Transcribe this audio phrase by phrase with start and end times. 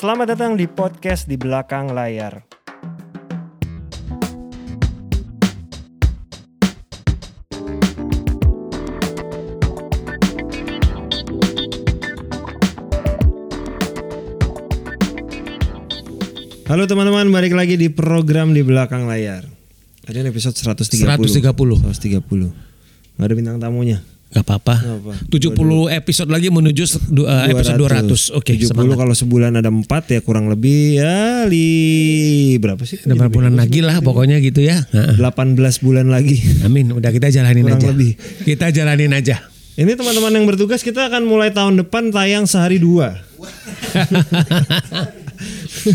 [0.00, 2.40] Selamat datang di podcast di belakang layar.
[16.64, 19.44] Halo teman-teman, balik lagi di program di belakang layar.
[20.08, 21.12] Ada episode 130.
[21.28, 21.44] 130.
[21.92, 23.20] 130.
[23.20, 24.00] Gak ada bintang tamunya.
[24.30, 24.74] Gak apa-apa.
[24.78, 25.12] Apa.
[25.26, 25.58] 70
[25.90, 26.86] episode lagi menuju
[27.26, 28.38] uh, episode 200.
[28.38, 28.96] Oke, 70 semangat.
[29.02, 33.02] kalau sebulan ada 4 ya kurang lebih ya li berapa sih?
[33.10, 34.86] Udah berapa bulan lagi lah pokoknya gitu ya.
[34.94, 35.18] Heeh.
[35.18, 36.38] 18 bulan lagi.
[36.62, 37.90] Amin, udah kita jalanin Kurang aja.
[37.90, 38.14] lebih.
[38.46, 39.42] Kita jalanin aja.
[39.74, 43.18] Ini teman-teman yang bertugas kita akan mulai tahun depan tayang sehari dua.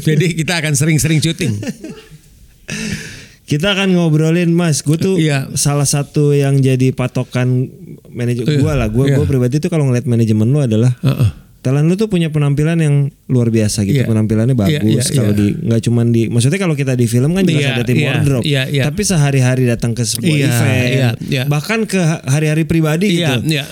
[0.07, 1.55] Jadi kita akan sering-sering syuting.
[3.45, 5.53] Kita akan ngobrolin Mas, gue tuh Iya.
[5.53, 7.69] salah satu yang jadi patokan
[8.09, 8.89] manajemen gue lah.
[8.89, 9.15] Gue Iya.
[9.15, 11.29] gue pribadi tuh kalau ngeliat manajemen lu adalah Heeh.
[11.61, 13.97] Talent lu tuh punya penampilan yang luar biasa gitu.
[13.97, 14.05] Iya.
[14.05, 14.81] Penampilannya bagus.
[14.81, 15.39] Iya, iya, kalau iya.
[15.39, 18.05] di nggak cuman di maksudnya kalau kita di film kan jelas Iya, ada tim iya,
[18.07, 18.43] wardrobe.
[18.45, 18.83] iya, iya.
[18.85, 21.43] Tapi sehari-hari datang ke sebuah Iya, event, iya, iya.
[21.45, 23.49] bahkan ke hari-hari pribadi Iya, gitu.
[23.51, 23.65] iya.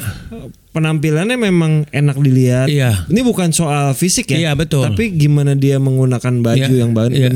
[0.70, 2.66] Penampilannya memang enak dilihat.
[2.66, 3.06] Iya.
[3.06, 4.38] Ini bukan soal fisik ya.
[4.42, 4.82] Iya, betul.
[4.84, 7.30] Tapi gimana dia menggunakan baju Iya, yang ba- iya.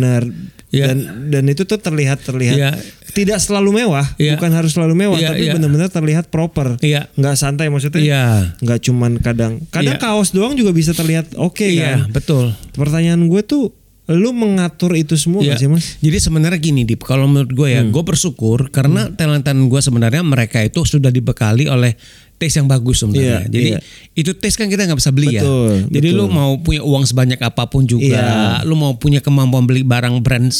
[0.68, 0.92] Iya.
[0.92, 0.98] Dan
[1.32, 2.72] dan itu tuh terlihat terlihat Iya.
[3.16, 4.36] tidak selalu mewah, Iya.
[4.36, 5.54] bukan harus selalu mewah, Iya, tapi iya.
[5.56, 6.76] benar-benar terlihat proper.
[6.84, 7.08] Iya.
[7.16, 8.24] Nggak santai maksudnya Iya.
[8.60, 10.04] nggak cuman kadang kadang Iya.
[10.04, 12.52] kaos doang juga bisa terlihat oke Iya, kan betul.
[12.76, 13.72] pertanyaan gue tuh
[14.08, 15.56] lu mengatur itu semua Iya.
[15.56, 17.76] nggak sih mas Jadi sebenarnya gini Dip, kalau menurut gue Hmm.
[17.76, 21.96] ya, gue bersyukur karena talentan gue sebenarnya mereka itu sudah dibekali oleh
[22.38, 23.42] tes yang bagus sebenarnya.
[23.44, 23.80] Iya, Jadi iya.
[24.14, 25.90] itu tes kan kita nggak bisa beli Betul, ya.
[25.90, 26.22] Jadi betul.
[26.22, 28.62] lu mau punya uang sebanyak apa pun juga, Iya.
[28.62, 30.54] lu mau punya kemampuan beli barang brand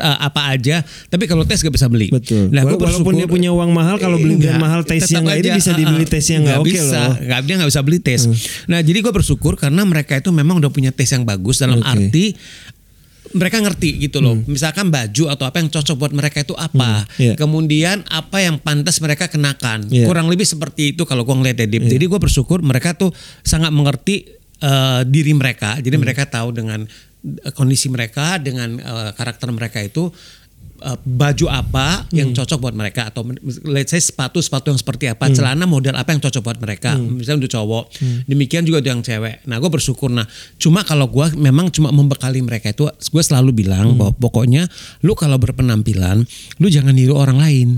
[0.00, 2.08] uh, apa aja, tapi kalau tes gak bisa beli.
[2.08, 5.22] betul Nah, Wala- gue walaupun dia punya uang mahal kalau beli Enggak, mahal tes yang
[5.22, 7.82] nggak ini aja, bisa dibeli tes yang nggak oke bisa, loh nggak dia nggak bisa
[7.84, 8.20] beli tes.
[8.64, 11.92] Nah jadi gue bersyukur karena mereka itu memang udah punya tes yang bagus dalam Oke.
[11.92, 12.24] arti
[13.34, 14.38] mereka ngerti gitu loh.
[14.46, 17.04] Misalkan baju atau apa yang cocok buat mereka itu apa.
[17.04, 17.32] Hmm, iya.
[17.34, 19.88] Kemudian apa yang pantas mereka kenakan.
[19.90, 20.08] Iya.
[20.08, 21.84] Kurang lebih seperti itu kalau gue ngeliat ya Dip.
[21.84, 23.12] Jadi gue bersyukur mereka tuh
[23.42, 24.24] sangat mengerti
[24.58, 25.78] eh, diri mereka.
[25.78, 26.02] Jadi Hmm.
[26.02, 26.82] mereka tahu dengan
[27.22, 30.10] eh, kondisi mereka, dengan eh, karakter mereka itu
[30.80, 32.36] eh, baju apa yang Hmm.
[32.36, 33.06] cocok buat mereka?
[33.06, 33.26] Atau
[33.64, 35.28] let's say sepatu sepatu yang seperti apa?
[35.28, 36.94] Celana model apa yang cocok buat mereka?
[36.94, 37.16] Hmm.
[37.16, 37.84] misalnya untuk cowok.
[38.24, 39.42] Demikian juga untuk yang cewek.
[39.44, 40.08] Nah gue bersyukur.
[40.08, 43.98] Nah cuma kalau gue memang cuma membekali mereka itu gue selalu bilang Hmm.
[43.98, 44.66] bahwa pokoknya
[45.00, 46.22] lu kalau berpenampilan
[46.56, 47.68] lu jangan niru orang lain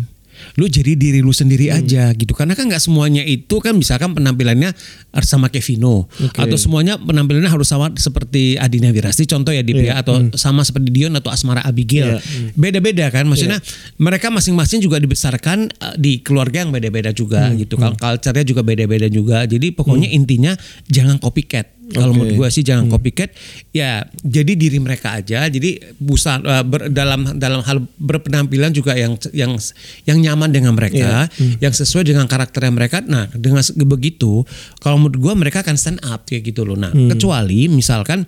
[0.56, 1.82] lu jadi diri lu sendiri Hmm.
[1.82, 2.32] aja gitu.
[2.32, 4.72] Karena kan nggak semuanya itu kan misalkan penampilannya
[5.10, 6.06] harus sama Kevino.
[6.34, 9.94] Atau semuanya penampilannya harus sama seperti Adina Wirasti contoh ya Dip Iya.
[9.96, 12.18] ya atau sama seperti Dion atau Asmara Abigail.
[12.20, 12.52] Iya.
[12.54, 13.58] beda-beda kan maksudnya
[13.96, 17.56] mereka masing-masing juga dibesarkan uh, di keluarga yang beda-beda juga Hmm.
[17.58, 17.74] gitu.
[17.76, 19.44] Kan culture-nya juga beda-beda juga.
[19.44, 20.52] Jadi pokoknya intinya
[20.86, 22.16] jangan copycat kalau Oke.
[22.16, 22.92] menurut gue sih jangan Hmm.
[22.92, 23.30] copycat
[23.70, 29.14] ya jadi diri mereka aja jadi busa uh, ber- dalam dalam hal berpenampilan juga yang
[29.32, 29.58] yang
[30.04, 31.30] yang nyaman dengan mereka Iya.
[31.30, 31.54] Hmm.
[31.58, 34.46] yang sesuai dengan karakternya mereka nah dengan begitu
[34.78, 37.08] kalau menurut gue mereka akan stand up kayak gitu loh nah Hmm.
[37.08, 38.22] kecuali misalkan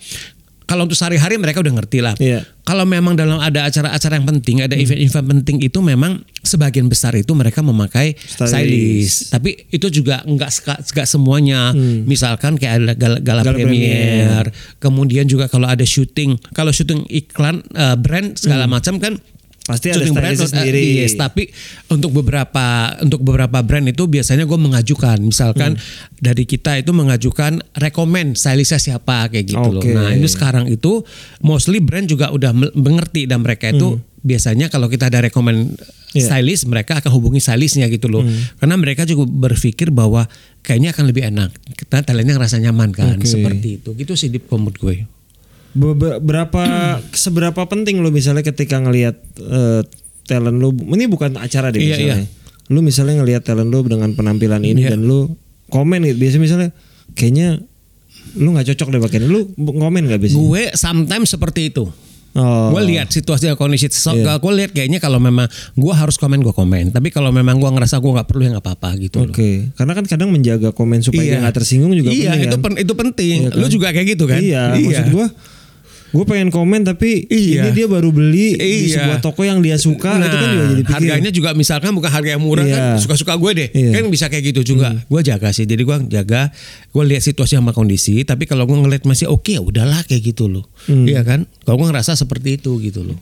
[0.65, 2.47] kalau untuk sehari-hari mereka udah ngerti lah Iya.
[2.62, 7.34] kalau memang dalam ada acara-acara yang penting, ada event-event penting itu memang sebagian besar itu
[7.34, 8.50] mereka memakai Stylist.
[8.50, 9.19] stylist.
[9.34, 11.75] Tapi itu juga enggak enggak semuanya.
[12.06, 14.45] Misalkan kayak ada gala, gala, Gala premier,
[14.78, 19.19] kemudian juga kalau ada syuting, kalau syuting iklan eh, brand segala macam kan
[19.62, 20.83] Pasti ada stylist eh, sendiri.
[20.99, 21.47] yes, tapi
[21.87, 22.65] untuk beberapa
[22.99, 25.83] untuk beberapa brand itu biasanya gue mengajukan, misalkan Hmm.
[26.19, 29.78] dari kita itu mengajukan rekomend stylistnya siapa kayak gitu loh.
[29.78, 29.95] Oke.
[29.95, 31.06] Nah ini sekarang itu
[31.39, 36.00] mostly brand juga udah me- mengerti dan mereka itu biasanya kalau kita ada rekomend Hmm.
[36.12, 36.21] Hmm.
[36.21, 38.21] stylist mereka akan hubungi stylistnya gitu loh.
[38.59, 40.27] Karena mereka juga berpikir bahwa
[40.61, 41.55] kayaknya akan lebih enak.
[41.73, 43.25] Kita talentnya ngerasa nyaman kan Oke.
[43.25, 43.94] seperti itu.
[43.94, 45.06] Gitu sih di menurut gue.
[45.72, 46.62] Be- be- berapa
[47.10, 49.81] seberapa penting lu misalnya ketika ngelihat eh,
[50.22, 52.16] talent lu ini bukan acara deh Iya, misalnya
[52.69, 54.93] lu misalnya ngelihat talent lu dengan penampilan ini Iya.
[54.93, 55.32] dan lu
[55.69, 56.70] komen gitu biasa misalnya
[57.12, 57.64] kayaknya
[58.35, 61.85] lu nggak cocok deh pakai ini lu komen nggak biasanya Gue sometimes seperti itu.
[62.32, 62.69] oh.
[62.69, 63.88] Gue lihat situasi kondisi.
[63.88, 64.37] So, Iya.
[64.38, 65.44] Gue lihat kayaknya kalau memang
[65.75, 66.88] gue harus komen gue komen.
[66.91, 69.20] Tapi kalau memang gue ngerasa gue nggak perlu ya nggak apa-apa gitu.
[69.20, 69.29] loh.
[69.29, 71.38] Oke, karena kan kadang menjaga komen supaya Iya.
[71.41, 72.61] nggak tersinggung juga Iya penting itu kan?
[72.62, 73.37] pen- itu penting.
[73.38, 73.61] Iya kan?
[73.61, 74.41] Lu juga kayak gitu kan?
[74.41, 75.26] Iya, maksud gua
[76.12, 77.73] gue pengen komen tapi ini Iya.
[77.73, 79.00] dia baru beli di Iya.
[79.00, 80.94] sebuah toko yang dia suka itu kan juga jadi pikir.
[80.94, 82.75] harganya juga misalkan bukan harga yang murah Iya.
[82.75, 83.91] kan suka-suka gue deh Iya.
[83.94, 86.53] kan bisa kayak gitu juga gue jaga sih jadi gue jaga
[86.87, 90.47] gue lihat situasi sama kondisi tapi kalau gue ngeliat masih oke ya udahlah kayak gitu
[90.47, 91.06] loh Hmm.
[91.06, 93.17] iya kan kalau gue ngerasa seperti itu gitu loh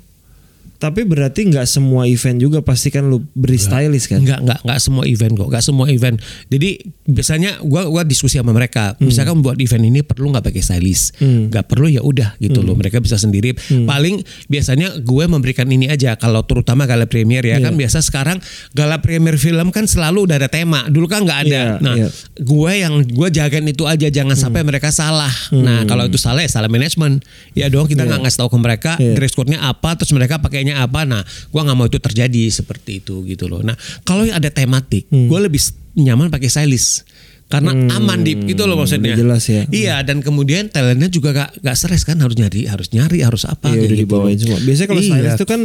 [0.81, 4.25] Tapi berarti nggak semua event juga pasti kan lu beri stylist kan?
[4.25, 6.17] Enggak, enggak, enggak semua event kok, enggak semua event.
[6.49, 6.71] Jadi
[7.05, 8.97] biasanya gua gua diskusi sama mereka.
[8.97, 12.73] Misalkan buat event ini perlu nggak pakai stylist, nggak perlu ya udah gitu loh.
[12.73, 13.53] Mereka bisa sendiri.
[13.85, 16.17] Paling biasanya gue memberikan ini aja.
[16.17, 18.41] Kalau terutama gala premier ya kan biasa sekarang
[18.73, 20.89] gala premier film kan selalu udah ada tema.
[20.89, 21.63] Dulu kan nggak ada.
[21.77, 22.09] Iya, nah, iya.
[22.41, 25.33] gue yang gue jagain itu aja jangan sampai mereka salah.
[25.53, 27.21] Nah kalau itu salah ya salah manajemen.
[27.53, 29.17] Ya dong kita nggak ngasih tahu ke mereka Iya.
[29.17, 31.03] dress code-nya apa, terus mereka pakainya apa.
[31.03, 33.63] Nah, gua nggak mau itu terjadi seperti itu gitu loh.
[33.63, 35.27] Nah, kalau yang ada tematik, Hmm.
[35.27, 35.59] gue lebih
[35.97, 37.03] nyaman pakai stylist.
[37.51, 39.19] Karena aman dip gitu loh maksudnya.
[39.19, 39.67] jelas ya.
[39.67, 43.67] Iya dan kemudian talentnya juga gak, gak stres kan harus nyari harus nyari harus apa
[43.67, 44.59] Iya udah gitu dibawain semua.
[44.63, 45.11] Biasanya kalau Iya.
[45.11, 45.63] stylist itu kan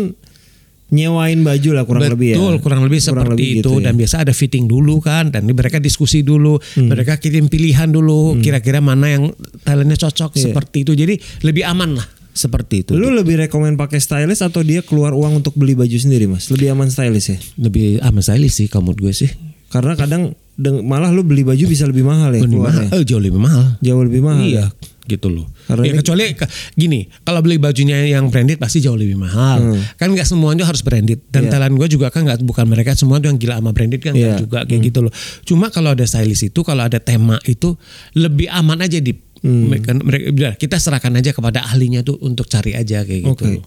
[0.85, 2.37] nyewain baju lah kurang lebih ya.
[2.37, 3.83] Betul, kurang lebih seperti lebih itu gitu ya.
[3.89, 6.93] dan biasa ada fitting dulu kan dan mereka diskusi dulu, Hmm.
[6.93, 10.93] mereka kirim pilihan dulu, kira-kira mana yang talentnya cocok seperti itu.
[10.93, 12.91] Jadi lebih aman lah seperti itu.
[12.91, 16.47] Lu lebih rekomen pakai stylist atau dia keluar uang untuk beli baju sendiri mas?
[16.47, 17.37] Lebih aman stylist ya?
[17.57, 19.31] lebih aman stylist sih kalau menurut gue sih.
[19.65, 20.35] Karena kadang
[20.81, 23.75] malah lu beli baju bisa lebih mahal ya Lebih mahal, eh, jauh lebih mahal.
[23.77, 24.39] Jauh lebih mahal.
[24.41, 24.67] Iya, ya?
[25.05, 25.45] gitu loh.
[25.65, 29.61] Karena ya ini- kecuali ke- gini, kalau beli bajunya yang branded pasti jauh lebih mahal.
[29.93, 31.21] Kan nggak semuanya harus branded.
[31.25, 31.47] Dan Hmm.
[31.47, 31.53] Iya.
[31.53, 34.39] talent gue juga kan nggak bukan mereka semua tuh yang gila sama branded kan Iya.
[34.39, 35.11] juga kayak gitu loh.
[35.43, 37.75] Cuma kalau ada stylist itu, kalau ada tema itu
[38.13, 39.67] lebih aman aja di Hmm.
[39.67, 43.33] mereka, mereka kita serahkan aja kepada ahlinya tuh untuk cari aja kayak gitu.
[43.35, 43.61] Oke.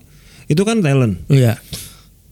[0.47, 1.23] Itu kan talent.
[1.29, 1.61] Iya.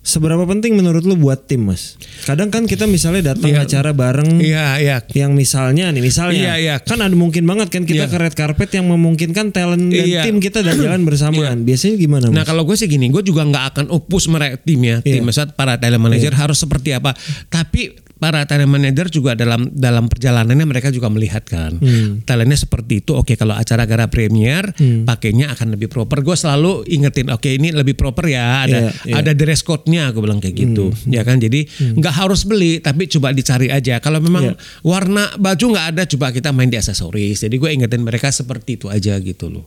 [0.00, 1.98] Seberapa penting menurut lu buat tim mas?
[2.22, 3.66] Kadang kan kita misalnya datang Iya.
[3.66, 4.96] acara bareng Iya, iya.
[5.18, 6.74] yang misalnya nih misalnya Iya, iya.
[6.78, 8.12] kan ada mungkin banget kan kita Iya.
[8.14, 10.22] ke red carpet yang memungkinkan talent dan Iya.
[10.22, 11.66] tim kita dan jalan bersamaan.
[11.66, 12.38] Biasanya gimana mas?
[12.38, 15.26] Nah kalau gue sih gini, gue juga nggak akan opus mereka tim ya, tim Iya.
[15.26, 17.10] misalnya para talent manager harus seperti apa.
[17.50, 22.24] Tapi para talent manager juga dalam dalam perjalanannya mereka juga melihat kan, Hmm.
[22.24, 23.12] talentnya seperti itu.
[23.12, 24.72] Oke kalau acara gara premier,
[25.04, 26.24] pakainya akan lebih proper.
[26.24, 28.90] Gue selalu ingetin, oke ini lebih proper ya, ada iya.
[28.92, 29.20] Hmm.
[29.20, 31.36] ada dress code-nya, aku bilang kayak gitu, ya kan.
[31.36, 34.00] Jadi nggak harus beli, tapi coba dicari aja.
[34.00, 34.54] Kalau memang Iya.
[34.80, 37.44] warna baju nggak ada, coba kita main di aksesoris.
[37.44, 39.64] Jadi gue ingetin mereka seperti itu aja gitu loh.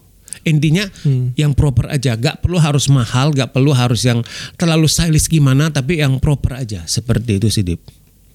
[0.48, 1.36] Intinya Hmm.
[1.36, 4.24] yang proper aja, gak perlu harus mahal, gak perlu harus yang
[4.56, 6.86] terlalu stylish gimana, tapi yang proper aja.
[6.88, 7.82] Seperti itu sih, Dip.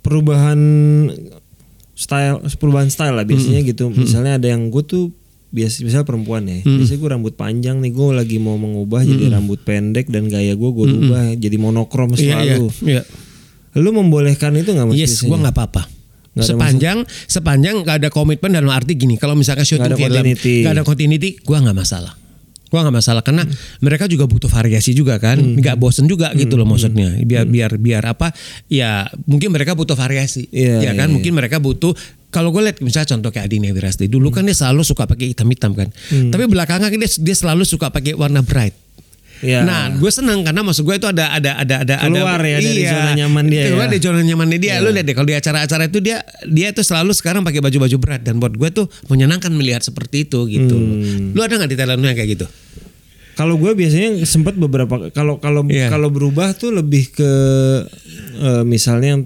[0.05, 0.61] Perubahan
[1.97, 5.05] style perubahan style lah biasanya gitu misalnya ada yang gue tuh
[5.55, 9.63] biasa misalnya perempuan ya biasanya gue rambut panjang nih gue lagi mau mengubah jadi rambut
[9.63, 13.07] pendek dan gaya gue gue rubah jadi monokrom selalu iya.
[13.79, 15.83] lu membolehkan itu nggak mas Yes, gua nggak apa-apa.
[16.35, 16.99] Ada Sepanjang
[17.31, 19.19] sepanjang nggak ada komitmen dalam arti gini.
[19.19, 20.63] Kalau misalkan syuting ada film continuity.
[20.63, 22.15] nggak ada continuity, gua nggak masalah.
[22.75, 23.55] Gua nggak masalah karena Hmm.
[23.79, 27.23] mereka juga butuh variasi juga kan, nggak bosen juga gitu loh maksudnya.
[27.23, 28.35] Biar biar biar apa?
[28.67, 30.51] Ya mungkin mereka butuh variasi.
[30.51, 31.95] Iya, ya kan, iya, mungkin mereka butuh
[32.35, 35.71] kalau gue lihat misalnya contoh kayak Adine Wirasti dulu kan dia selalu suka pakai hitam-hitam
[35.79, 36.35] kan, Hmm.
[36.35, 38.75] tapi belakangan dia dia selalu suka pakai warna bright.
[39.45, 39.61] Iya.
[39.63, 42.83] Nah, gue senang karena maksud gue itu ada ada ada ada Keluar ada, ya dari
[42.89, 43.91] zona nyaman dia Keluar ya.
[43.93, 44.75] dari zona nyamannya dia.
[44.81, 48.25] Lu lihat deh kalau di acara-acara itu dia dia itu selalu sekarang pakai baju-baju berat
[48.25, 50.73] dan buat gue tuh menyenangkan melihat seperti itu gitu.
[50.73, 51.37] Hmm.
[51.37, 52.47] Lu ada nggak di lu yang kayak gitu?
[53.35, 55.91] Kalau gue biasanya sempat beberapa kalau kalau Iya.
[55.91, 57.31] kalau berubah tuh lebih ke
[58.41, 59.21] eh, misalnya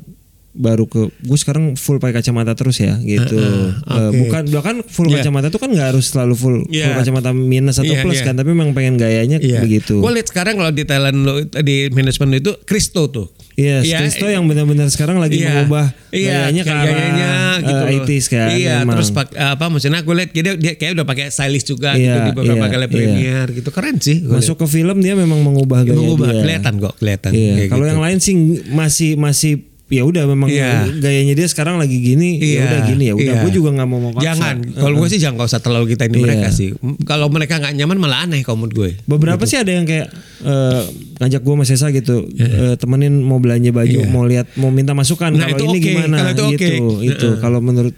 [0.51, 3.37] baru ke gue sekarang full pakai kacamata terus ya gitu.
[3.37, 4.17] Eh, oke.
[4.27, 5.21] bukan bahkan full Iya.
[5.23, 6.97] kacamata tuh kan nggak harus selalu full full Iya.
[6.97, 8.27] kacamata minus atau Iya, plus iya.
[8.27, 10.01] kan, tapi memang pengen gayanya begitu.
[10.01, 13.29] Gue lihat sekarang kalau di talent lu di manajemen itu Kristo tuh.
[13.55, 15.51] Iya, Iya, Kristo yang benar-benar sekarang lagi Iya.
[15.53, 17.89] mengubah iya, gayanya ke arah gayanya gitu eh, loh.
[18.07, 18.49] 80s kan.
[18.55, 18.95] Iya, memang.
[18.97, 22.19] terus pak, apa maksudnya gue lihat dia, dia kayak udah pakai stylist juga Iya, gitu
[22.23, 22.91] di beberapa iya, kali iya.
[22.91, 23.69] premier gitu.
[23.69, 24.19] Keren sih.
[24.23, 26.41] masuk ke film dia memang mengubah gaya mengubah dia.
[26.41, 27.31] kelihatan kok, kelihatan.
[27.31, 27.93] Kayak kalau gitu.
[27.93, 28.35] yang lain sih
[28.71, 29.53] masih masih
[29.89, 30.85] ya udah memang Iya.
[31.01, 33.25] gayanya dia sekarang lagi gini, ya udah gini ya udah.
[33.25, 33.41] iya.
[33.41, 34.21] Gue juga nggak mau memaksa.
[34.23, 34.57] Jangan.
[34.77, 36.25] Kalau gue sih jangan nggak usah terlalu kita ini Iya.
[36.29, 36.69] mereka sih.
[37.09, 38.91] Kalau mereka nggak nyaman malah aneh menurut gue.
[39.05, 40.83] Beberapa sih ada yang kayak eh,
[41.19, 44.07] ngajak gue sama Sesa gitu, eh, temenin mau belanja baju, Iya.
[44.07, 45.83] mau lihat, mau minta masukan Nah, kalau ini oke.
[45.83, 46.65] gimana Kalau itu gitu.
[46.95, 47.03] oke.
[47.03, 47.95] Itu kalau menurut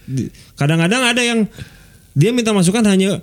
[0.54, 1.44] kadang-kadang ada yang
[2.12, 3.18] dia minta masukan hanya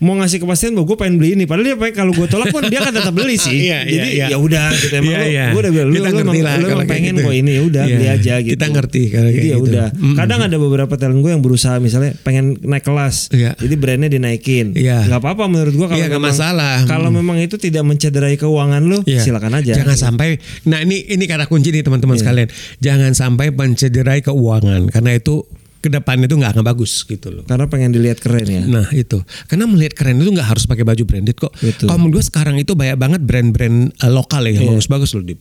[0.00, 2.64] mau ngasih kepastian bahwa gue pengen beli ini padahal dia pengen kalau gue tolak pun
[2.64, 4.26] dia akan tetap beli sih Iya, iya, jadi iya.
[4.26, 5.44] ya udah gitu emang Iya, iya.
[5.52, 7.22] gue udah bilang lu, lu, lah lu emang pengen gitu.
[7.22, 7.92] kok ini ya udah Iya.
[7.92, 9.66] beli aja gitu Kita ngerti kalau jadi ya gitu.
[9.66, 10.16] udah Mm.
[10.16, 13.52] kadang ada beberapa talent gue yang berusaha misalnya pengen naik kelas Iya.
[13.54, 15.04] jadi brandnya dinaikin Iya.
[15.04, 16.76] nggak apa-apa menurut gue kalau Iya, memang- masalah.
[16.84, 19.20] kalau memang itu tidak mencederai keuangan lu Iya.
[19.20, 20.40] silakan aja Jangan sampai.
[20.64, 22.22] Nah ini ini kata kunci nih teman-teman Iya.
[22.22, 22.48] sekalian.
[22.78, 25.44] Jangan sampai mencederai keuangan karena itu
[25.80, 27.44] ke depan itu nggak akan bagus gitu loh.
[27.44, 31.02] karena pengen dilihat keren ya Nah itu karena melihat keren itu nggak harus pakai baju
[31.02, 31.50] branded kok.
[31.56, 31.88] Betul.
[31.88, 35.40] Kalau menurut gue sekarang itu banyak banget brand-brand eh, lokal ya yang bagus-bagus loh, Dip.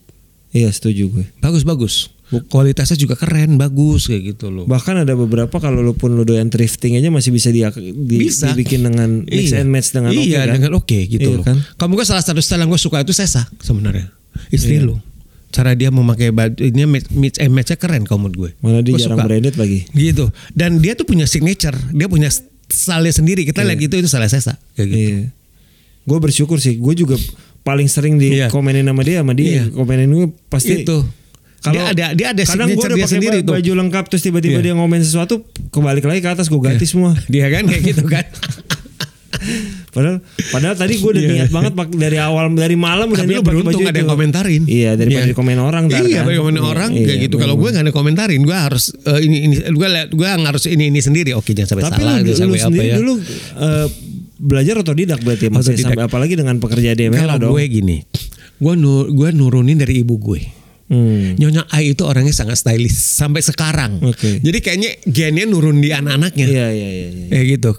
[0.50, 2.16] iya setuju gue Bagus-bagus.
[2.30, 4.64] Kualitasnya juga keren, bagus kayak gitu loh.
[4.64, 8.54] Bahkan ada beberapa kalau lu pun lu doyan thrifting aja masih bisa di, di- Bisa.
[8.54, 9.60] dibikin dengan mix Iya.
[9.60, 10.54] and match dengan oke iya, kan.
[10.56, 11.44] dengan oke gitu Iya loh.
[11.44, 11.58] kan?
[11.76, 14.14] Kamu gue salah satu style yang gue suka itu sesa sebenarnya.
[14.54, 15.02] istri lu.
[15.50, 18.52] Cara dia memakai baju ini match and match-nya keren kalau menurut gue.
[18.60, 19.26] Mana dia Gue jarang suka.
[19.26, 19.80] branded lagi.
[19.90, 20.26] Gitu.
[20.52, 22.30] Dan dia tuh punya signature, dia punya
[22.66, 23.42] style sendiri.
[23.44, 25.00] Kita lihat gitu itu salah Sesa kayak gitu.
[25.00, 25.20] Iya.
[26.04, 26.78] Gue bersyukur sih.
[26.78, 27.18] Gue juga
[27.60, 28.48] paling sering di Iya.
[28.48, 29.50] komenin sama dia sama dia.
[29.60, 29.64] Iya.
[29.72, 30.84] Komenin gue pasti.
[30.84, 31.02] Itu.
[31.60, 33.54] Kalau dia ada dia ada kadang gue udah dia pakai sendiri ba- tuh.
[33.58, 34.64] baju lengkap terus tiba-tiba Iya.
[34.64, 37.12] dia ngomen sesuatu kebalik lagi ke atas gue ganti semua.
[37.28, 38.24] Dia kan kayak gitu kan.
[39.90, 41.34] Padahal padahal tadi gue udah Iya.
[41.36, 44.62] niat banget dari awal dari malam Tapi lu beruntung ada yang komentarin.
[44.64, 45.32] Iya daripada Iya.
[45.32, 46.26] di komen orang ntar Iya, kan.
[46.30, 47.36] komen Iya, orang iya, kayak gitu.
[47.36, 51.00] Kalau gue gak ada komentarin, gue harus eh, ini ini gue gue harus ini ini
[51.00, 51.34] sendiri.
[51.34, 52.96] Oke, jangan sampai Tapi salah, lu, jangan lu apa sendiri ya.
[52.96, 53.14] dulu
[53.58, 53.88] eh,
[54.40, 55.66] belajar otodidak berarti ya, Mas, ya?
[55.68, 55.86] Otodidak.
[55.90, 57.52] sampai apalagi dengan pekerja DML Kalau dong.
[57.52, 57.98] gue gini,
[58.56, 60.42] gue nu, gue nurunin dari ibu gue.
[60.88, 61.34] Hmm.
[61.36, 64.02] Nyonya Ai itu orangnya sangat stylish sampai sekarang.
[64.02, 64.38] Oke.
[64.38, 66.46] Jadi kayaknya gennya nurun di anak-anaknya.
[66.46, 67.08] Iya iya iya.
[67.10, 67.26] iya.
[67.30, 67.72] Kayak gitu.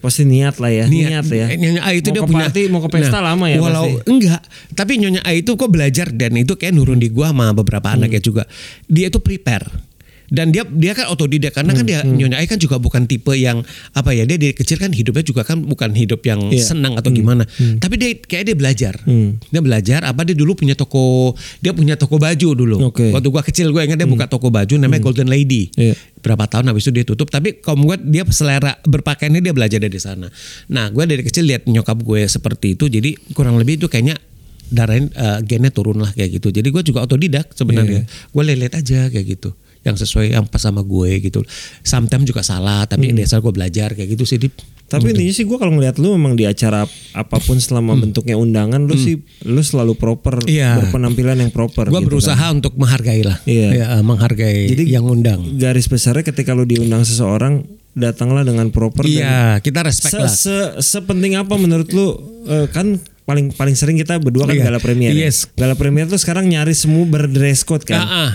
[0.00, 0.84] Pasti niat lah ya.
[0.84, 1.46] Niat, ya.
[1.52, 4.08] Nyonya Ai itu Mau dia punya party, mau ke pesta lama ya Walau pasti.
[4.08, 4.40] enggak,
[4.72, 8.00] tapi Nyonya Ai itu kok belajar dan itu kayak nurun di gua sama beberapa Hmm.
[8.00, 8.48] anaknya juga.
[8.88, 9.89] Dia itu prepare.
[10.30, 13.30] Dan dia dia kan otodidak karena kan Hmm, dia Nyonya Ai kan juga bukan tipe
[13.32, 13.60] yang
[13.92, 16.62] apa ya dia dari kecil kan hidupnya juga kan bukan hidup yang Iya.
[16.64, 17.42] senang atau gimana.
[17.76, 18.94] Tapi dia kayak dia belajar.
[19.02, 19.42] Hmm.
[19.44, 22.76] Dia belajar apa dia dulu punya toko dia punya toko baju dulu.
[22.86, 23.10] Oke.
[23.10, 25.98] Waktu gua kecil gue ingat dia buka toko baju namanya Golden Lady Iya.
[26.20, 29.96] berapa tahun habis itu dia tutup tapi kalau gue dia selera berpakaiannya dia belajar dari
[29.96, 30.28] sana
[30.66, 34.20] nah gue dari kecil lihat nyokap gue seperti itu jadi kurang lebih itu kayaknya
[34.68, 39.08] darahnya eh, gennya turun lah kayak gitu jadi gue juga otodidak sebenarnya gue lihat aja
[39.08, 39.50] kayak gitu
[39.82, 41.40] yang sesuai yang pas sama gue gitu
[41.80, 44.52] sometimes juga salah tapi dasar gue belajar kayak gitu sih Dip.
[44.86, 48.34] Tapi intinya sih gue kalau ngeliat lu memang di acara ap- apa pun selama bentuknya
[48.34, 50.50] undangan lu sih lu selalu proper Hmm.
[50.50, 50.70] Iya.
[50.76, 51.86] berpenampilan yang proper.
[51.86, 52.58] gue gitu berusaha kan.
[52.58, 53.68] untuk menghargai lah Iya.
[53.72, 59.02] Ya, eh, menghargai Jadi yang undang Garis besarnya ketika lu diundang seseorang datanglah dengan proper.
[59.02, 63.74] dan iya kita respect se, lah se sepenting apa menurut lu eh, kan paling paling
[63.74, 64.64] sering kita berdua kan Iya.
[64.66, 65.10] gala premier.
[65.12, 65.24] ya.
[65.24, 65.46] Yes.
[65.52, 68.00] Gala premier tuh sekarang nyaris semua berdress code kan.
[68.00, 68.30] Ah, ah.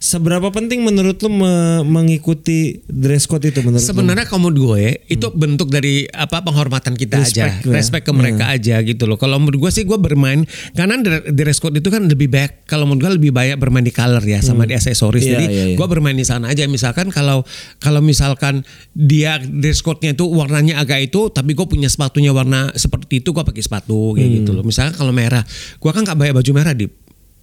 [0.00, 3.84] Seberapa penting menurut lu me- mengikuti dress code itu menurut?
[3.84, 7.68] Sebenarnya menurut gue itu bentuk dari apa penghormatan kita Respect aja, ya.
[7.68, 9.20] respect ke mereka aja gitu loh.
[9.20, 12.64] Kalau menurut gue sih gue bermain karena dre- dress code itu kan lebih baik.
[12.64, 15.20] Kalau menurut gue lebih banyak bermain di color ya sama di aksesoris.
[15.20, 15.76] Iya, Jadi iya, iya.
[15.76, 16.64] gue bermain di sana aja.
[16.64, 17.44] Misalkan kalau
[17.76, 18.64] kalau misalkan
[18.96, 23.44] dia dress code-nya itu warnanya agak itu, tapi gue punya sepatunya warna seperti itu, gue
[23.44, 24.64] pakai sepatu kayak gitu loh.
[24.64, 25.44] Misalkan kalau merah,
[25.76, 26.88] gue kan gak bayar baju merah di.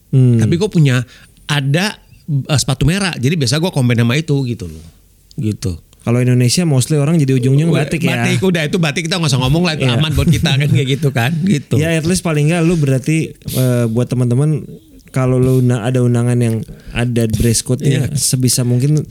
[0.10, 0.42] Hmm.
[0.42, 1.06] Tapi gue punya
[1.46, 3.16] ada uh, sepatu merah.
[3.16, 4.86] Jadi biasa gue combine sama itu gitu loh.
[5.40, 5.72] Gitu.
[6.08, 8.24] Kalau Indonesia mostly orang jadi ujungnya batik ya.
[8.24, 10.00] Batik udah itu batik kita nggak usah ngomong lah itu Iya.
[10.00, 11.76] aman buat kita kan kayak gitu kan gitu.
[11.76, 14.64] Ya at least paling enggak lu berarti eh, buat teman-teman
[15.12, 16.64] kalau lu ada undangan yang
[16.96, 19.04] ada dress code-nya sebisa mungkin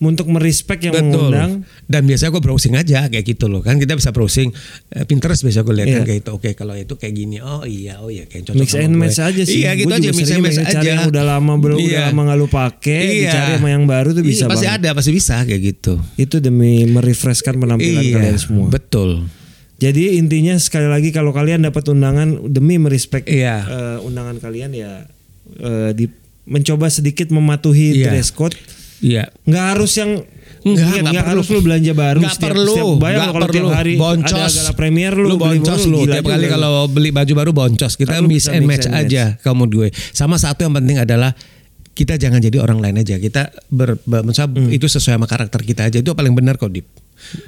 [0.00, 1.02] untuk merespek yang Iya.
[1.02, 1.10] Betul.
[1.28, 1.52] mengundang.
[1.84, 4.54] Dan biasanya gue browsing aja kayak gitu loh kan kita bisa browsing
[4.88, 5.96] Eh, Pinterest biasa gue lihat Iya.
[5.96, 8.70] kan kayak itu oke kalau itu kayak gini oh iya oh iya kayak cocok Mix
[8.70, 9.58] sama and match aja sih.
[9.60, 10.88] Iya gitu aja mix and match cari aja.
[10.88, 12.06] yang udah lama belum udah Iya.
[12.06, 14.80] lama nggak lu pakai, dicari sama yang baru tuh Iya, bisa pasti banget.
[14.80, 15.92] ada pasti bisa kayak gitu.
[16.14, 18.66] Itu demi merefreshkan penampilan iya, kalian semua.
[18.68, 19.26] Betul.
[19.76, 23.56] Jadi intinya sekali lagi kalau kalian dapat undangan demi merespek Iya.
[23.62, 25.06] eh, undangan kalian ya
[25.56, 26.06] eh, di
[26.44, 28.08] mencoba sedikit mematuhi Iya.
[28.08, 28.54] dress code.
[29.00, 29.24] Iya.
[29.44, 30.12] Nggak harus yang
[30.58, 31.32] Enggak, Ingat, enggak nggak perlu.
[31.32, 32.74] harus lu belanja baru Nggak setiap, perlu.
[32.74, 33.70] setiap bayang nggak kalau tiap perlu.
[33.70, 34.34] hari boncos.
[34.34, 35.98] ada gala premier lu, lu beli boncos lu.
[36.02, 36.50] Tiap kali lu.
[36.50, 37.92] kalau beli baju baru boncos.
[37.94, 39.06] Kita Kan lu bisa and match and match.
[39.06, 39.88] aja kamu gue.
[40.10, 41.30] Sama satu yang penting adalah
[41.88, 43.16] kita jangan jadi orang lain aja.
[43.16, 44.68] Kita ber, ber- Hmm.
[44.68, 45.96] itu sesuai sama karakter kita aja.
[45.96, 46.90] Itu paling benar kok, Dip.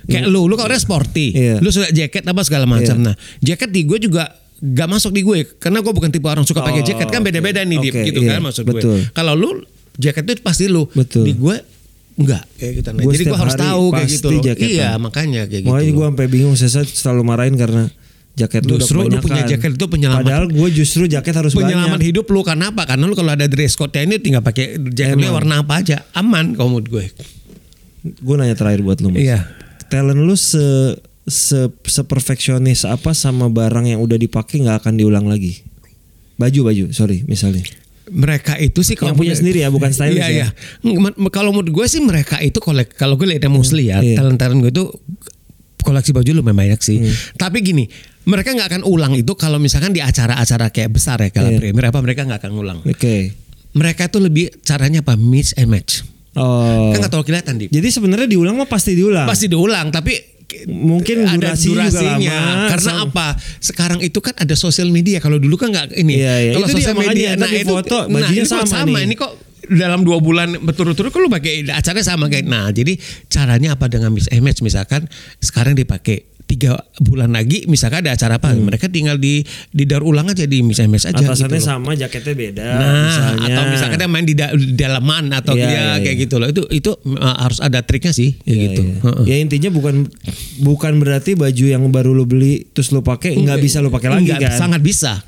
[0.07, 1.59] Kayak lu, lu kalau sporty, Iya.
[1.59, 2.95] lu suka jaket apa segala macam.
[2.95, 3.05] Iya.
[3.05, 4.27] Nah, jaket di gue juga
[4.57, 7.63] gak masuk di gue karena gue bukan tipe orang suka pakai Oh, jaket kan beda-beda
[7.65, 9.03] nih Dip Oke, gitu iya, kan maksud betul.
[9.03, 9.11] gue.
[9.11, 9.51] Kalau lu
[9.99, 10.87] jaket itu pasti lu.
[10.93, 11.27] Betul.
[11.27, 11.57] Di gue
[12.21, 12.89] enggak kayak gitu.
[12.93, 14.43] Nah, Gua jadi gue harus tahu kayak gitu loh.
[14.45, 14.71] jaketan.
[14.77, 15.73] Iya, makanya kayak gitu.
[15.73, 17.89] Makanya gue sampai bingung saya selalu marahin karena
[18.37, 20.23] jaket lu Justru lu punya jaket itu penyelamat.
[20.25, 22.09] Padahal gue justru jaket harus penyelamat banyak.
[22.13, 22.83] hidup lu karena apa?
[22.85, 25.45] Karena lu kalau ada dress code ini tinggal pakai jaketnya Emang.
[25.45, 27.05] warna apa aja, aman kalau menurut gue.
[28.21, 29.21] Gue nanya terakhir buat lu mas.
[29.25, 29.45] Iya.
[29.91, 30.97] Talent lu se
[31.29, 35.61] se seperfeksionis apa sama barang yang udah dipakai nggak akan diulang lagi?
[36.41, 37.61] Baju baju, sorry misalnya.
[38.11, 40.47] Mereka itu sih Yang punya sendiri ya, bukan stylist Iya, ya?
[40.83, 41.09] iya.
[41.31, 44.19] Kalau menurut gue sih mereka itu kolek kalau gue lihatnya mostly ya, Iya.
[44.19, 44.85] talent-talent gue itu
[45.81, 46.99] koleksi baju lumayan banyak sih.
[47.01, 47.15] Hmm.
[47.39, 47.89] Tapi gini,
[48.29, 51.59] mereka nggak akan ulang itu kalau misalkan di acara-acara kayak besar ya, kalau Iya.
[51.59, 52.79] premier apa mereka nggak akan ulang.
[52.85, 53.33] Oke.
[53.71, 55.15] Mereka itu lebih caranya apa?
[55.17, 56.03] Mix and match.
[56.35, 56.91] Oh.
[56.95, 57.67] Kan nggak terlalu kelihatan di.
[57.71, 59.27] Jadi sebenarnya diulang mah pasti diulang.
[59.27, 60.15] Pasti diulang, tapi
[60.67, 62.39] Mungkin ada durasi juga durasinya.
[62.39, 62.69] lama.
[62.71, 63.29] Karena Sama- apa?
[63.59, 65.19] Sekarang itu kan ada sosial media.
[65.23, 66.21] Kalau dulu kan nggak ini.
[66.21, 66.53] Iya, iya.
[66.57, 68.99] Kalau sosial media, nah di itu, foto, nah ini sama sama.
[69.01, 69.11] nih.
[69.11, 69.33] Ini kok
[69.71, 74.11] dalam dua bulan berturut-turut kan lu pakai acaranya sama kayak nah jadi caranya apa dengan
[74.13, 75.07] and match misalkan
[75.39, 80.27] sekarang dipakai tiga bulan lagi misalkan ada acara apa mereka tinggal di di daur ulang
[80.35, 81.63] aja di and match aja Atasannya gitu loh.
[81.63, 82.67] sama, jaketnya beda.
[82.67, 83.55] Nah, misalnya.
[83.55, 86.23] atau misalkan dia main di, da- di dalaman atau Iya, dia iya, kayak iya.
[86.27, 86.49] gitu loh.
[86.51, 88.83] Itu itu uh, harus ada triknya sih kayak Iya, gitu.
[88.83, 88.95] iya.
[88.99, 89.25] Heeh.
[89.31, 90.11] Ya intinya bukan
[90.59, 94.35] bukan berarti baju yang baru lo beli terus lo pakai nggak bisa lo pakai lagi
[94.35, 94.59] Enggak, kan.
[94.59, 95.23] Sangat bisa.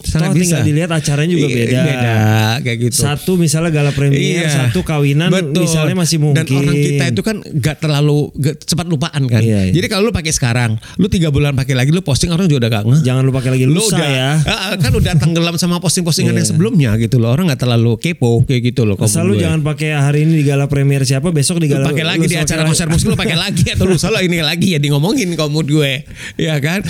[0.00, 0.42] Sangat Toh bisa.
[0.42, 1.80] tinggal dilihat acaranya juga Iya, beda.
[1.84, 2.14] Beda
[2.60, 2.96] kayak gitu.
[2.96, 4.48] Satu misalnya gala premier, Iya.
[4.66, 5.62] satu kawinan Betul.
[5.64, 6.40] misalnya masih mungkin.
[6.40, 9.44] Dan orang kita itu kan gak terlalu gak, cepat lupaan kan.
[9.44, 9.72] Iya, iya.
[9.72, 12.70] Jadi kalau lu pakai sekarang, lu tiga bulan pakai lagi, lu posting orang juga udah
[12.72, 13.00] gak ngeh.
[13.02, 14.30] jangan lo pakai lagi Lu udah ya.
[14.42, 16.50] Ah, kan udah tenggelam sama posting-postingan yang Iya.
[16.50, 17.28] sebelumnya gitu loh.
[17.28, 18.96] Orang nggak terlalu kepo kayak gitu loh.
[18.96, 19.44] kalau Asal lu gue.
[19.44, 22.36] jangan pakai hari ini di gala premier siapa, besok di Lu gala pakai lagi di
[22.36, 25.68] acara konser musik lu pakai lagi atau lu salah ini lagi ya di ngomongin mood
[25.68, 26.08] gue.
[26.36, 26.80] Ya kan?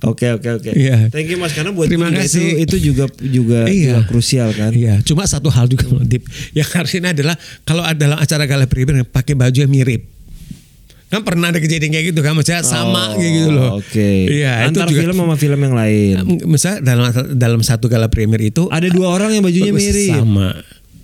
[0.00, 0.70] Oke oke oke.
[0.70, 1.10] Iya.
[1.10, 2.62] Thank you Mas karena buat Terima gue kasih.
[2.62, 3.98] itu itu juga juga, Iya.
[3.98, 4.70] juga krusial kan.
[4.70, 6.22] Iya, cuma satu hal juga Dip.
[6.54, 10.06] Yang harus ini adalah kalau ada dalam acara gala premier pakai baju yang mirip.
[11.08, 13.70] Kan pernah ada kejadian kayak gitu kan, maksudnya sama Oh, kayak gitu loh.
[13.80, 14.10] Oke.
[14.28, 15.00] Iya, itu Antar juga.
[15.02, 16.14] film sama film yang lain.
[16.44, 20.14] Misalnya dalam dalam satu gala premier itu Ada dua orang yang bajunya mirip.
[20.14, 20.52] sama.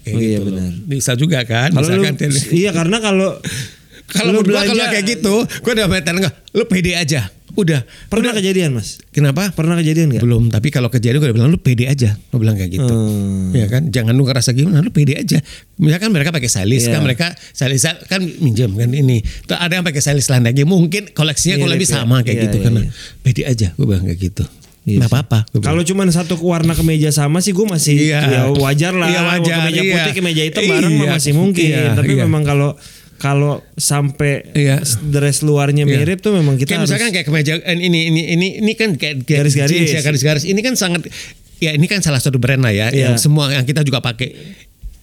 [0.04, 0.70] Kayak Oh, iya, gitu benar.
[0.84, 1.72] Bisa juga kan?
[1.72, 3.40] Kalau lu, Misalkan iya karena kalau
[4.14, 5.34] kalau lu gua kalau kayak gitu,
[5.64, 7.24] gua udah enggak, lu pede aja.
[7.54, 7.86] Udah.
[8.06, 8.42] pernah Udah.
[8.42, 8.98] kejadian Mas?
[9.10, 9.50] Kenapa?
[9.50, 10.22] Pernah kejadian nggak?
[10.22, 12.18] Belum, tapi kalau kejadian gue udah bilang lu pede aja.
[12.28, 12.90] Gue bilang kayak gitu.
[12.90, 13.54] Hmm.
[13.54, 15.38] Ya kan, jangan lu ngerasa gimana, lu pede aja.
[15.76, 16.94] Misalkan mereka pakai stylist Iya.
[16.94, 19.22] kan, mereka stylist kan minjem kan ini.
[19.44, 21.94] Tuh ada yang pakai stylist lain lagi, mungkin koleksinya kurang lebih ya.
[21.96, 22.90] sama kayak Iya, gitu iya, karena iya.
[23.20, 23.68] pede aja.
[23.72, 24.44] Gue bilang kayak gitu.
[24.84, 25.16] Iya Nggak sih.
[25.16, 25.38] apa-apa.
[25.64, 28.20] Kalau cuma satu warna kemeja sama sih gue masih Iya.
[28.20, 29.08] ya wajar lah.
[29.08, 29.92] Iya, Mau wajar, kemeja iya.
[29.96, 31.08] putih kemeja hitam bareng Iya.
[31.08, 31.68] masih mungkin.
[31.72, 32.22] Iya, Tapi iya.
[32.22, 32.76] memang kalau
[33.24, 34.84] kalau sampai Iya.
[35.02, 35.96] dress luarnya Iya.
[35.96, 38.92] mirip tuh memang kita kayak harus misalkan kayak kemeja eh, ini ini ini ini kan
[38.94, 39.88] kayak Garis-garis.
[39.88, 40.44] ya, garis-garis.
[40.44, 41.08] Ini kan sangat
[41.56, 43.08] ya ini kan salah satu brand lah ya Iya.
[43.08, 44.36] yang semua yang kita juga pakai.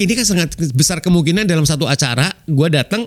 [0.01, 3.05] Ini kan sangat besar kemungkinan dalam satu acara gua datang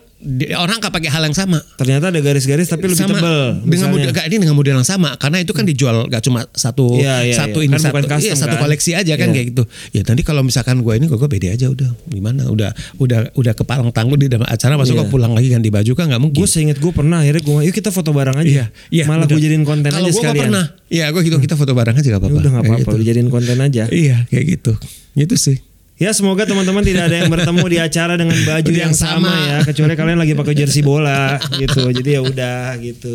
[0.54, 1.58] orang nggak pakai hal yang sama.
[1.74, 3.40] ternyata ada garis-garis tapi lebih sama tebel.
[3.58, 3.92] dengan misalnya.
[3.92, 7.14] model gak ini dengan model yang sama karena itu kan dijual gak cuma satu Iya,
[7.24, 7.66] iya, satu iya.
[7.66, 8.62] ini Kan satu custom, iya, satu kan?
[8.62, 9.34] koleksi aja kan Iya.
[9.34, 13.18] kayak gitu ya nanti kalau misalkan gue ini gue beda aja udah gimana udah udah
[13.32, 15.02] udah kepalang tangguh di dalam acara masuk Iya.
[15.02, 17.74] kok pulang lagi ganti baju kan nggak mungkin Gue seinget gue pernah akhirnya gue yuk
[17.74, 18.48] kita foto bareng aja.
[18.48, 19.04] Iya, iya.
[19.04, 20.44] Malah gue jadiin konten Kalau aja gua nggak sekalian.
[20.48, 20.64] pernah.
[20.88, 22.32] Iya, gue gitu kita foto bareng aja gak Ya apa-apa.
[22.34, 22.96] udah Kayak apa-apa, gitu.
[22.96, 23.82] dijadiin konten aja.
[23.90, 24.72] Iya, kayak gitu.
[25.12, 25.58] Gitu sih.
[25.94, 29.46] Ya semoga teman-teman tidak ada yang bertemu di acara dengan baju Yang yang sama sama.
[29.46, 31.86] ya, kecuali kalian lagi pakai jersey bola gitu.
[32.02, 33.14] Jadi ya udah gitu.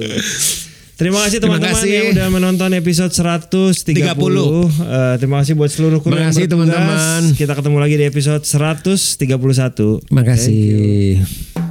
[0.96, 3.96] Terima kasih teman-teman yang udah menonton episode 130.
[3.96, 3.96] 30.
[3.96, 6.72] Eh, terima kasih buat seluruh kru Terima yang kasih, bertugas.
[6.72, 7.22] teman-teman.
[7.36, 10.00] Kita ketemu lagi di episode 131.
[10.08, 11.69] Terima kasih.